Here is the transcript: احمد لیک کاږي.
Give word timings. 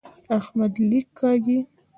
احمد 0.37 0.73
لیک 0.89 1.07
کاږي. 1.19 1.59